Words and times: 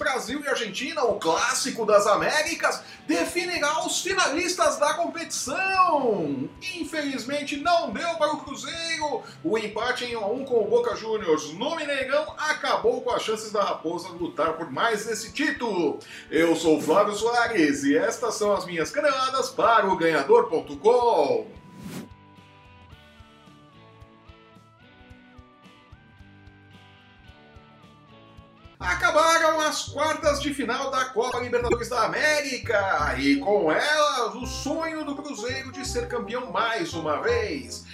Brasil 0.00 0.42
e 0.42 0.48
Argentina, 0.48 1.04
o 1.04 1.18
clássico 1.18 1.84
das 1.84 2.06
Américas, 2.06 2.82
definirá 3.06 3.84
os 3.84 4.00
finalistas 4.00 4.78
da 4.78 4.94
competição. 4.94 6.48
Infelizmente 6.74 7.58
não 7.58 7.90
deu 7.90 8.14
para 8.16 8.32
o 8.32 8.38
Cruzeiro. 8.38 9.22
O 9.44 9.58
empate 9.58 10.06
em 10.06 10.16
1 10.16 10.24
a 10.24 10.26
1 10.26 10.44
com 10.46 10.64
o 10.64 10.68
Boca 10.68 10.96
Juniors 10.96 11.52
no 11.52 11.76
Mineirão 11.76 12.34
acabou 12.38 13.02
com 13.02 13.10
as 13.10 13.22
chances 13.22 13.52
da 13.52 13.62
Raposa 13.62 14.08
lutar 14.08 14.54
por 14.54 14.72
mais 14.72 15.06
esse 15.06 15.34
título. 15.34 15.98
Eu 16.30 16.56
sou 16.56 16.80
Flávio 16.80 17.14
Soares 17.14 17.84
e 17.84 17.94
estas 17.94 18.36
são 18.36 18.54
as 18.54 18.64
minhas 18.64 18.90
caneladas 18.90 19.50
para 19.50 19.86
o 19.86 19.96
ganhador.com. 19.98 21.60
Acabaram 28.80 29.29
as 29.70 29.84
quartas 29.84 30.42
de 30.42 30.52
final 30.52 30.90
da 30.90 31.04
Copa 31.04 31.38
Libertadores 31.38 31.88
da 31.88 32.06
América 32.06 33.14
e 33.16 33.36
com 33.36 33.70
elas 33.70 34.34
o 34.34 34.44
sonho 34.44 35.04
do 35.04 35.14
Cruzeiro 35.14 35.70
de 35.70 35.86
ser 35.86 36.08
campeão 36.08 36.50
mais 36.50 36.92
uma 36.92 37.22
vez. 37.22 37.84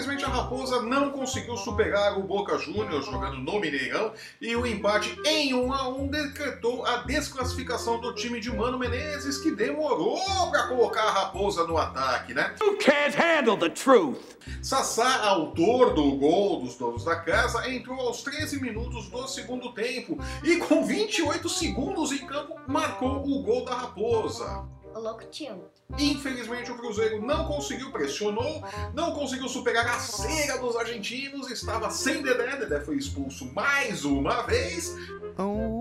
Infelizmente 0.00 0.24
a 0.24 0.28
Raposa 0.28 0.80
não 0.80 1.10
conseguiu 1.10 1.58
superar 1.58 2.18
o 2.18 2.22
Boca 2.22 2.56
Juniors 2.56 3.04
jogando 3.04 3.36
no 3.36 3.60
Mineirão 3.60 4.14
e 4.40 4.56
o 4.56 4.66
empate 4.66 5.14
em 5.26 5.52
1 5.52 5.72
a 5.74 5.88
1 5.88 6.06
decretou 6.06 6.86
a 6.86 7.02
desclassificação 7.02 8.00
do 8.00 8.14
time 8.14 8.40
de 8.40 8.50
Mano 8.50 8.78
Menezes 8.78 9.36
que 9.36 9.50
demorou 9.50 10.18
para 10.50 10.68
colocar 10.68 11.02
a 11.02 11.10
Raposa 11.10 11.66
no 11.66 11.76
ataque, 11.76 12.32
né? 12.32 12.54
You 12.62 12.78
can't 12.78 13.14
handle 13.14 13.58
the 13.58 13.68
truth. 13.68 14.38
Sassá, 14.62 15.26
autor 15.26 15.92
do 15.92 16.12
gol 16.12 16.62
dos 16.62 16.76
donos 16.76 17.04
da 17.04 17.16
casa, 17.16 17.68
entrou 17.68 18.00
aos 18.00 18.22
13 18.22 18.58
minutos 18.58 19.06
do 19.10 19.28
segundo 19.28 19.70
tempo 19.74 20.16
e 20.42 20.56
com 20.56 20.82
28 20.82 21.46
segundos 21.46 22.10
em 22.10 22.26
campo 22.26 22.58
marcou 22.66 23.22
o 23.22 23.42
gol 23.42 23.66
da 23.66 23.74
Raposa. 23.74 24.66
O 24.94 24.98
louco 24.98 25.24
tio. 25.30 25.64
Infelizmente 25.98 26.70
o 26.70 26.76
Cruzeiro 26.76 27.20
não 27.24 27.46
conseguiu, 27.46 27.90
pressionou, 27.90 28.62
não 28.94 29.12
conseguiu 29.12 29.48
superar 29.48 29.86
a 29.86 29.98
cera 29.98 30.58
dos 30.58 30.76
argentinos, 30.76 31.50
estava 31.50 31.90
sem 31.90 32.22
Dedé, 32.22 32.56
Dedé 32.56 32.80
foi 32.80 32.96
expulso 32.96 33.44
mais 33.52 34.04
uma 34.04 34.42
vez 34.42 34.94
e 35.38 35.79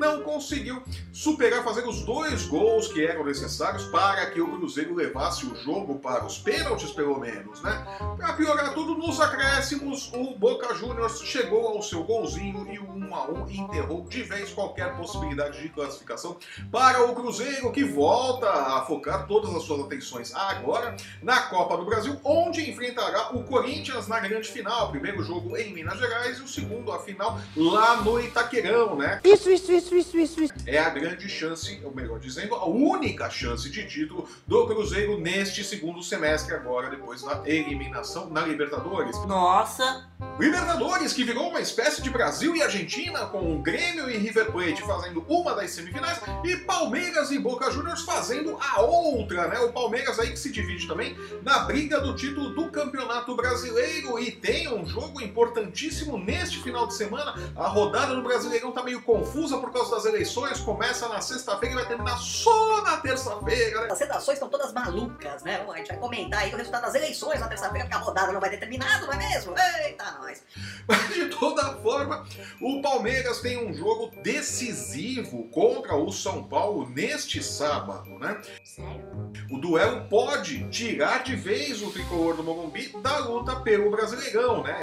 não 0.00 0.22
conseguiu 0.22 0.82
superar, 1.12 1.62
fazer 1.62 1.86
os 1.86 2.02
dois 2.02 2.46
gols 2.46 2.88
que 2.88 3.04
eram 3.04 3.22
necessários 3.22 3.84
para 3.84 4.30
que 4.30 4.40
o 4.40 4.56
Cruzeiro 4.56 4.94
levasse 4.94 5.44
o 5.44 5.54
jogo 5.54 5.98
para 5.98 6.24
os 6.24 6.38
pênaltis, 6.38 6.90
pelo 6.90 7.20
menos, 7.20 7.60
né? 7.60 7.86
Para 8.16 8.32
piorar 8.32 8.72
tudo, 8.72 8.96
nos 8.96 9.20
acréscimos, 9.20 10.10
o 10.14 10.34
Boca 10.38 10.74
Juniors 10.74 11.20
chegou 11.20 11.68
ao 11.68 11.82
seu 11.82 12.02
golzinho 12.02 12.66
e 12.72 12.78
o 12.78 12.90
1 12.90 13.14
a 13.14 13.30
1 13.30 13.50
enterrou 13.50 14.06
de 14.08 14.22
vez 14.22 14.50
qualquer 14.50 14.96
possibilidade 14.96 15.60
de 15.60 15.68
classificação 15.68 16.38
para 16.72 17.04
o 17.04 17.14
Cruzeiro, 17.14 17.70
que 17.70 17.84
volta 17.84 18.48
a 18.50 18.86
focar 18.86 19.26
todas 19.26 19.54
as 19.54 19.64
suas 19.64 19.80
atenções 19.82 20.34
agora 20.34 20.96
na 21.22 21.42
Copa 21.42 21.76
do 21.76 21.84
Brasil, 21.84 22.18
onde 22.24 22.70
enfrentará 22.70 23.36
o 23.36 23.44
Corinthians 23.44 24.08
na 24.08 24.18
grande 24.18 24.48
final. 24.48 24.90
Primeiro 24.90 25.22
jogo 25.22 25.56
em 25.58 25.74
Minas 25.74 25.98
Gerais 25.98 26.38
e 26.38 26.42
o 26.42 26.48
segundo, 26.48 26.90
a 26.90 27.00
final, 27.00 27.38
lá 27.54 27.96
no 27.96 28.18
Itaquerão, 28.18 28.96
né? 28.96 29.20
Isso, 29.22 29.50
isso, 29.50 29.70
isso, 29.70 29.89
isso, 29.94 30.18
isso, 30.18 30.42
isso. 30.42 30.54
é 30.66 30.78
a 30.78 30.90
grande 30.90 31.28
chance, 31.28 31.80
ou 31.84 31.94
melhor 31.94 32.18
dizendo, 32.18 32.54
a 32.54 32.66
única 32.66 33.28
chance 33.30 33.68
de 33.70 33.86
título 33.86 34.28
do 34.46 34.66
Cruzeiro 34.66 35.18
neste 35.20 35.64
segundo 35.64 36.02
semestre 36.02 36.54
agora, 36.54 36.90
depois 36.90 37.22
da 37.22 37.42
eliminação 37.44 38.30
na 38.30 38.42
Libertadores. 38.42 39.16
Nossa, 39.26 40.08
Libertadores, 40.38 41.12
que 41.12 41.24
virou 41.24 41.48
uma 41.48 41.60
espécie 41.60 42.02
de 42.02 42.10
Brasil 42.10 42.56
e 42.56 42.62
Argentina, 42.62 43.26
com 43.26 43.54
o 43.54 43.58
Grêmio 43.62 44.08
e 44.10 44.16
River 44.16 44.50
Plate 44.50 44.82
fazendo 44.82 45.24
uma 45.28 45.54
das 45.54 45.70
semifinais 45.70 46.20
e 46.44 46.56
Palmeiras 46.56 47.30
e 47.30 47.38
Boca 47.38 47.70
Juniors 47.70 48.02
fazendo 48.02 48.58
a 48.58 48.80
outra, 48.80 49.48
né? 49.48 49.58
O 49.60 49.72
Palmeiras 49.72 50.18
aí 50.18 50.30
que 50.30 50.38
se 50.38 50.50
divide 50.50 50.86
também 50.86 51.16
na 51.42 51.60
briga 51.60 52.00
do 52.00 52.14
título 52.14 52.50
do 52.50 52.70
Campeonato 52.70 53.34
Brasileiro 53.34 54.18
e 54.18 54.30
tem 54.30 54.72
um 54.72 54.86
jogo 54.86 55.20
importantíssimo 55.20 56.18
neste 56.18 56.62
final 56.62 56.86
de 56.86 56.94
semana. 56.94 57.34
A 57.56 57.66
rodada 57.66 58.14
do 58.14 58.22
Brasileirão 58.22 58.72
tá 58.72 58.82
meio 58.82 59.02
confusa 59.02 59.58
por 59.58 59.70
causa 59.72 59.79
das 59.88 60.04
eleições, 60.04 60.60
começa 60.60 61.08
na 61.08 61.20
sexta-feira 61.20 61.74
e 61.74 61.78
vai 61.78 61.86
terminar 61.86 62.18
só 62.18 62.82
na 62.82 62.96
terça-feira, 62.98 63.82
né? 63.82 63.88
as 63.90 64.00
redações 64.00 64.36
estão 64.36 64.48
todas 64.48 64.72
malucas, 64.72 65.42
né? 65.42 65.64
A 65.66 65.76
gente 65.78 65.88
vai 65.88 65.96
comentar 65.98 66.40
aí 66.40 66.52
o 66.52 66.56
resultado 66.56 66.82
das 66.82 66.94
eleições 66.94 67.40
na 67.40 67.48
terça-feira, 67.48 67.86
porque 67.86 67.96
a 67.96 68.04
rodada 68.04 68.32
não 68.32 68.40
vai 68.40 68.50
ter 68.50 68.58
terminado, 68.58 69.06
não 69.06 69.14
é 69.14 69.16
mesmo? 69.16 69.54
Eita, 69.84 70.10
nós. 70.20 70.42
Mas 70.86 71.14
de 71.14 71.26
toda 71.28 71.74
forma, 71.76 72.26
o 72.60 72.82
Palmeiras 72.82 73.40
tem 73.40 73.64
um 73.64 73.72
jogo 73.72 74.10
decisivo 74.22 75.48
contra 75.50 75.94
o 75.94 76.10
São 76.10 76.44
Paulo 76.44 76.88
neste 76.90 77.42
sábado, 77.42 78.10
né? 78.18 78.40
Sério? 78.64 79.08
O 79.50 79.58
duelo 79.58 80.08
pode 80.08 80.68
tirar 80.68 81.22
de 81.22 81.36
vez 81.36 81.80
o 81.82 81.90
tricolor 81.90 82.36
do 82.36 82.42
Morumbi 82.42 82.88
da 83.02 83.18
luta 83.18 83.56
pelo 83.60 83.90
Brasileirão, 83.90 84.62
né? 84.62 84.80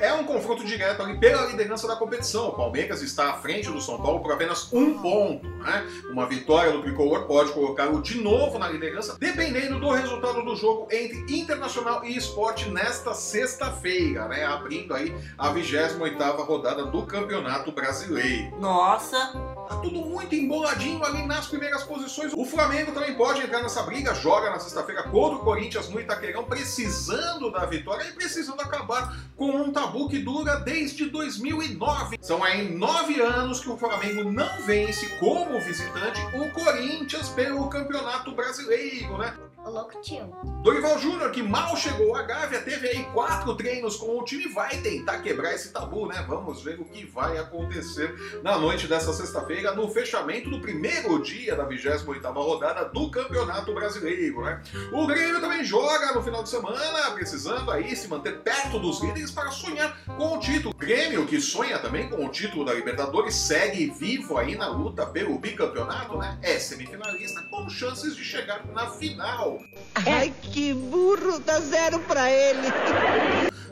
É 0.00 0.14
um 0.14 0.24
confronto 0.24 0.64
direto 0.64 1.02
ali 1.02 1.18
pela 1.18 1.44
liderança 1.44 1.86
da 1.86 1.94
competição. 1.94 2.48
O 2.48 2.52
Palmeiras 2.52 3.02
está 3.02 3.32
à 3.32 3.34
frente 3.34 3.70
do 3.70 3.82
São 3.82 4.00
Paulo 4.00 4.20
por 4.20 4.32
apenas 4.32 4.72
um 4.72 4.98
ponto. 4.98 5.46
Né? 5.46 5.86
Uma 6.10 6.26
vitória 6.26 6.72
do 6.72 6.80
tricolor 6.80 7.26
pode 7.26 7.52
colocá-lo 7.52 8.00
de 8.00 8.18
novo 8.18 8.58
na 8.58 8.66
liderança, 8.66 9.18
dependendo 9.20 9.78
do 9.78 9.90
resultado 9.90 10.42
do 10.42 10.56
jogo 10.56 10.88
entre 10.90 11.38
Internacional 11.38 12.02
e 12.02 12.16
Esporte 12.16 12.70
nesta 12.70 13.12
sexta-feira, 13.12 14.26
né? 14.26 14.42
abrindo 14.42 14.94
aí 14.94 15.14
a 15.36 15.52
28ª 15.52 16.46
rodada 16.46 16.86
do 16.86 17.02
Campeonato 17.02 17.70
Brasileiro. 17.70 18.58
Nossa, 18.58 19.49
tudo 19.76 20.00
muito 20.00 20.34
emboladinho 20.34 21.02
ali 21.04 21.26
nas 21.26 21.46
primeiras 21.46 21.82
posições. 21.82 22.32
O 22.34 22.44
Flamengo 22.44 22.92
também 22.92 23.14
pode 23.14 23.42
entrar 23.42 23.62
nessa 23.62 23.82
briga, 23.82 24.14
joga 24.14 24.50
na 24.50 24.58
sexta-feira 24.58 25.04
contra 25.04 25.38
o 25.38 25.40
Corinthians 25.40 25.88
no 25.88 26.00
Itaquerão, 26.00 26.44
precisando 26.44 27.50
da 27.50 27.64
vitória 27.66 28.04
e 28.04 28.12
precisando 28.12 28.60
acabar 28.60 29.16
com 29.36 29.50
um 29.50 29.72
tabu 29.72 30.08
que 30.08 30.18
dura 30.18 30.56
desde 30.56 31.06
2009. 31.08 32.18
São 32.20 32.42
aí 32.42 32.70
nove 32.70 33.20
anos 33.20 33.60
que 33.60 33.70
o 33.70 33.76
Flamengo 33.76 34.30
não 34.30 34.48
vence 34.66 35.06
como 35.18 35.60
visitante 35.60 36.20
o 36.36 36.50
Corinthians 36.50 37.28
pelo 37.30 37.68
Campeonato 37.68 38.32
Brasileiro, 38.32 39.18
né? 39.18 39.34
O 39.64 39.70
louco 39.70 40.00
tio. 40.00 40.32
Dorival 40.62 40.98
Júnior, 40.98 41.30
que 41.30 41.42
mal 41.42 41.76
chegou 41.76 42.16
à 42.16 42.22
Gávea, 42.22 42.62
teve 42.62 42.88
aí 42.88 43.04
quatro 43.12 43.54
treinos 43.54 43.96
com 43.96 44.18
o 44.18 44.24
time, 44.24 44.48
vai 44.48 44.76
tentar 44.78 45.18
quebrar 45.20 45.54
esse 45.54 45.70
tabu, 45.70 46.06
né? 46.06 46.24
Vamos 46.26 46.62
ver 46.62 46.80
o 46.80 46.84
que 46.84 47.04
vai 47.04 47.36
acontecer 47.36 48.40
na 48.42 48.56
noite 48.58 48.86
dessa 48.86 49.12
sexta-feira, 49.12 49.74
no 49.74 49.88
fechamento 49.90 50.48
do 50.48 50.60
primeiro 50.60 51.22
dia 51.22 51.54
da 51.54 51.68
28ª 51.68 52.32
rodada 52.32 52.86
do 52.86 53.10
Campeonato 53.10 53.74
Brasileiro, 53.74 54.42
né? 54.42 54.62
O 54.92 55.06
Grêmio 55.06 55.40
também 55.40 55.62
joga 55.62 56.12
no 56.12 56.22
final 56.22 56.42
de 56.42 56.48
semana, 56.48 57.10
precisando 57.12 57.70
aí 57.70 57.94
se 57.94 58.08
manter 58.08 58.38
perto 58.40 58.78
dos 58.78 59.02
líderes 59.02 59.30
para 59.30 59.50
sonhar 59.50 59.98
com 60.04 60.36
o 60.36 60.40
título. 60.40 60.74
Grêmio, 60.74 61.26
que 61.26 61.40
sonha 61.40 61.78
também 61.78 62.08
com 62.08 62.24
o 62.24 62.30
título 62.30 62.64
da 62.64 62.72
Libertadores, 62.72 63.34
segue 63.34 63.90
vivo 63.90 64.38
aí 64.38 64.56
na 64.56 64.68
luta 64.68 65.04
pelo 65.06 65.38
bicampeonato, 65.38 66.16
né? 66.16 66.38
É 66.42 66.58
semifinalista 66.58 67.42
com 67.50 67.68
chances 67.68 68.16
de 68.16 68.24
chegar 68.24 68.64
na 68.66 68.88
final. 68.90 69.49
Ai, 69.94 70.32
que 70.42 70.72
burro, 70.74 71.38
dá 71.40 71.60
zero 71.60 71.98
pra 72.00 72.30
ele. 72.30 72.68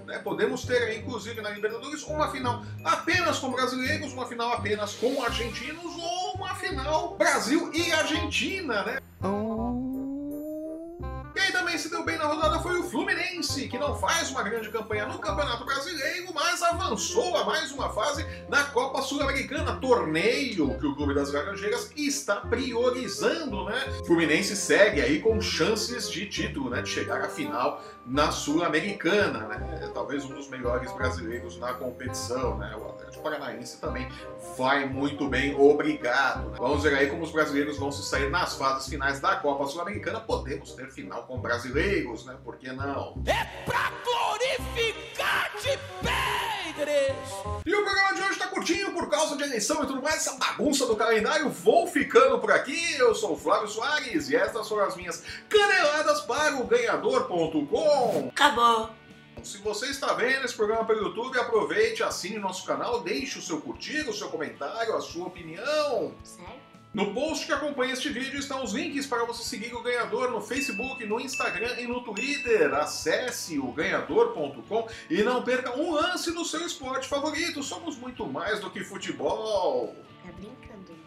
né? 0.06 0.18
Podemos 0.18 0.64
ter 0.64 0.98
inclusive 0.98 1.40
na 1.40 1.50
Libertadores, 1.50 2.02
uma 2.04 2.30
final 2.30 2.64
apenas 2.84 3.38
com 3.38 3.50
brasileiros, 3.50 4.12
uma 4.12 4.26
final 4.26 4.52
apenas 4.52 4.94
com 4.94 5.22
argentinos 5.22 5.84
ou 5.96 6.34
uma 6.34 6.54
final 6.54 7.16
Brasil 7.16 7.70
e 7.72 7.92
Argentina, 7.92 8.82
né? 8.84 8.98
Que 13.66 13.78
não 13.78 13.96
faz 13.96 14.30
uma 14.30 14.42
grande 14.42 14.68
campanha 14.68 15.06
no 15.06 15.18
Campeonato 15.18 15.64
Brasileiro, 15.64 16.32
mas 16.34 16.62
avançou 16.62 17.36
a 17.36 17.44
mais 17.44 17.72
uma 17.72 17.88
fase 17.88 18.26
na 18.48 18.64
Copa 18.64 19.02
Sul-Americana, 19.02 19.76
torneio 19.76 20.78
que 20.78 20.86
o 20.86 20.94
Clube 20.94 21.14
das 21.14 21.32
Laranjeiras 21.32 21.90
está 21.96 22.36
priorizando, 22.36 23.64
né? 23.64 23.98
O 24.00 24.04
Fluminense 24.04 24.54
segue 24.54 25.00
aí 25.00 25.20
com 25.20 25.40
chances 25.40 26.10
de 26.10 26.26
título, 26.26 26.70
né? 26.70 26.82
De 26.82 26.88
chegar 26.88 27.20
à 27.22 27.28
final 27.28 27.82
na 28.06 28.30
Sul-Americana, 28.30 29.40
né? 29.48 29.90
Talvez 29.92 30.24
um 30.24 30.34
dos 30.34 30.48
melhores 30.48 30.90
brasileiros 30.92 31.58
na 31.58 31.74
competição, 31.74 32.56
né? 32.56 32.74
O 32.76 32.88
Atlético 32.90 33.22
Paranaense 33.22 33.78
também 33.80 34.08
vai 34.56 34.86
muito 34.86 35.28
bem, 35.28 35.54
obrigado. 35.54 36.50
né? 36.50 36.56
Vamos 36.58 36.82
ver 36.82 36.94
aí 36.94 37.08
como 37.08 37.22
os 37.22 37.32
brasileiros 37.32 37.76
vão 37.78 37.92
se 37.92 38.02
sair 38.02 38.30
nas 38.30 38.56
fases 38.56 38.88
finais 38.88 39.20
da 39.20 39.36
Copa 39.36 39.66
Sul-Americana. 39.66 40.20
Podemos 40.20 40.72
ter 40.72 40.90
final 40.90 41.24
com 41.24 41.38
brasileiros, 41.38 42.24
né? 42.24 42.36
Por 42.44 42.56
que 42.56 42.72
não? 42.72 43.22
É 43.26 43.47
pra 43.64 43.92
glorificar 44.04 45.50
de 45.60 45.78
três. 46.78 47.16
E 47.66 47.74
o 47.74 47.84
programa 47.84 48.14
de 48.14 48.22
hoje 48.22 48.38
tá 48.38 48.46
curtinho 48.46 48.92
por 48.92 49.10
causa 49.10 49.36
de 49.36 49.42
eleição 49.42 49.82
e 49.82 49.86
tudo 49.86 50.02
mais, 50.02 50.16
essa 50.16 50.36
bagunça 50.36 50.86
do 50.86 50.96
calendário. 50.96 51.50
Vou 51.50 51.86
ficando 51.86 52.38
por 52.38 52.50
aqui. 52.50 52.94
Eu 52.94 53.14
sou 53.14 53.32
o 53.32 53.36
Flávio 53.36 53.68
Soares 53.68 54.30
e 54.30 54.36
estas 54.36 54.68
foram 54.68 54.84
as 54.84 54.96
minhas 54.96 55.22
caneladas 55.48 56.20
para 56.22 56.56
o 56.56 56.64
ganhador.com. 56.64 58.28
Acabou. 58.30 58.90
Se 59.42 59.58
você 59.58 59.86
está 59.86 60.14
vendo 60.14 60.44
esse 60.44 60.54
programa 60.54 60.84
pelo 60.84 61.08
YouTube, 61.08 61.38
aproveite, 61.38 62.02
assine 62.02 62.38
nosso 62.38 62.66
canal, 62.66 63.00
deixe 63.00 63.38
o 63.38 63.42
seu 63.42 63.60
curtir, 63.60 64.08
o 64.08 64.12
seu 64.12 64.28
comentário, 64.28 64.96
a 64.96 65.00
sua 65.00 65.26
opinião. 65.26 66.12
Sério? 66.24 66.67
No 66.92 67.12
post 67.12 67.44
que 67.44 67.52
acompanha 67.52 67.92
este 67.92 68.08
vídeo 68.08 68.40
estão 68.40 68.64
os 68.64 68.72
links 68.72 69.06
para 69.06 69.24
você 69.24 69.42
seguir 69.42 69.74
o 69.74 69.82
ganhador 69.82 70.30
no 70.30 70.40
Facebook, 70.40 71.04
no 71.04 71.20
Instagram 71.20 71.78
e 71.78 71.86
no 71.86 72.02
Twitter. 72.02 72.72
Acesse 72.74 73.58
o 73.58 73.70
ganhador.com 73.72 74.88
e 75.10 75.22
não 75.22 75.42
perca 75.42 75.76
um 75.76 75.92
lance 75.92 76.32
do 76.32 76.44
seu 76.46 76.64
esporte 76.64 77.06
favorito. 77.06 77.62
Somos 77.62 77.96
muito 77.96 78.26
mais 78.26 78.60
do 78.60 78.70
que 78.70 78.82
futebol. 78.82 79.94
Tá 80.24 80.32
brincando, 80.32 80.92
né? 80.92 80.98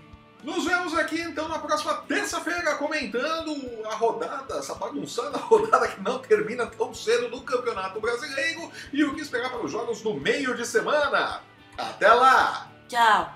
Nos 0.44 0.66
vemos 0.66 0.96
aqui 0.98 1.20
então 1.20 1.48
na 1.48 1.58
próxima 1.58 1.96
terça-feira 2.08 2.76
comentando 2.76 3.56
a 3.86 3.96
rodada, 3.96 4.58
essa 4.58 4.76
bagunçada 4.76 5.38
rodada 5.42 5.88
que 5.88 6.02
não 6.02 6.20
termina 6.20 6.68
tão 6.68 6.94
cedo 6.94 7.28
do 7.30 7.42
Campeonato 7.42 8.00
Brasileiro 8.00 8.72
e 8.94 9.04
o 9.04 9.16
que 9.16 9.22
esperar 9.22 9.50
para 9.50 9.66
os 9.66 9.72
jogos 9.72 10.04
no 10.04 10.14
meio 10.14 10.56
de 10.56 10.66
semana. 10.66 11.42
Até 11.76 12.14
lá! 12.14 12.72
Tchau. 12.88 13.34